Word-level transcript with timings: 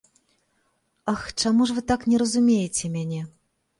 Ах, 1.13 1.21
чаму 1.41 1.67
ж 1.73 1.75
вы 1.81 1.85
так 1.91 2.01
не 2.13 2.17
разумееце 2.25 2.85
мяне? 2.99 3.21